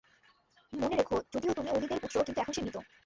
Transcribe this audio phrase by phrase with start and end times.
[0.73, 2.77] মনে রেখো, যদিও তুমি ওলীদের পুত্র কিন্তু এখন সে মৃত।